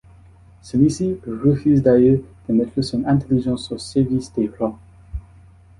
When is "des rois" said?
4.33-4.75